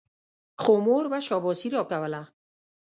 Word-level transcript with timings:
خو 0.61 0.73
مور 0.85 1.03
به 1.11 1.19
شاباسي 1.27 1.67
راکوله. 1.75 2.21